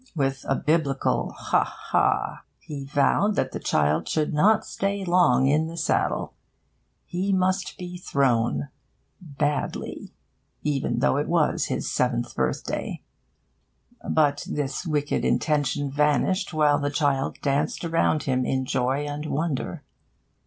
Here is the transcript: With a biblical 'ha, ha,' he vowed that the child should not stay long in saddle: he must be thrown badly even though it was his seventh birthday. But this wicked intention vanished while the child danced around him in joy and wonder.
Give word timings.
With 0.15 0.45
a 0.49 0.55
biblical 0.55 1.31
'ha, 1.31 1.63
ha,' 1.63 2.41
he 2.57 2.85
vowed 2.85 3.35
that 3.35 3.51
the 3.51 3.59
child 3.59 4.09
should 4.09 4.33
not 4.33 4.65
stay 4.65 5.05
long 5.05 5.45
in 5.45 5.77
saddle: 5.77 6.33
he 7.05 7.31
must 7.31 7.77
be 7.77 7.99
thrown 7.99 8.69
badly 9.21 10.15
even 10.63 11.01
though 11.01 11.17
it 11.17 11.27
was 11.27 11.65
his 11.65 11.87
seventh 11.91 12.33
birthday. 12.35 13.03
But 14.09 14.47
this 14.49 14.87
wicked 14.87 15.23
intention 15.23 15.91
vanished 15.91 16.51
while 16.51 16.79
the 16.79 16.89
child 16.89 17.37
danced 17.43 17.85
around 17.85 18.23
him 18.23 18.43
in 18.43 18.65
joy 18.65 19.05
and 19.05 19.27
wonder. 19.27 19.83